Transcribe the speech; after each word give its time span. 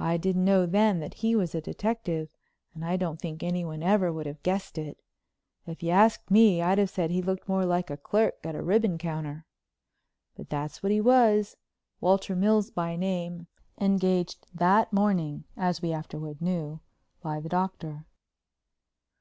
I 0.00 0.16
didn't 0.16 0.44
know 0.44 0.66
then 0.66 0.98
that 0.98 1.14
he 1.14 1.36
was 1.36 1.54
a 1.54 1.60
detective, 1.60 2.30
and 2.74 2.84
I 2.84 2.96
don't 2.96 3.20
think 3.20 3.44
anyone 3.44 3.80
ever 3.80 4.12
would 4.12 4.26
have 4.26 4.42
guessed 4.42 4.76
it. 4.76 4.98
If 5.68 5.84
you'd 5.84 5.92
asked 5.92 6.32
me 6.32 6.60
I'd 6.60 6.78
have 6.78 6.90
said 6.90 7.12
he 7.12 7.22
looked 7.22 7.48
more 7.48 7.64
like 7.64 7.88
a 7.88 7.96
clerk 7.96 8.38
at 8.42 8.54
the 8.54 8.62
ribbon 8.64 8.98
counter. 8.98 9.46
But 10.34 10.48
that's 10.50 10.82
what 10.82 10.90
he 10.90 11.00
was, 11.00 11.56
Walter 12.00 12.34
Mills 12.34 12.72
by 12.72 12.96
name, 12.96 13.46
engaged 13.80 14.48
that 14.52 14.92
morning, 14.92 15.44
as 15.56 15.80
we 15.80 15.92
afterward 15.92 16.42
knew, 16.42 16.80
by 17.22 17.38
the 17.38 17.48
Doctor. 17.48 18.06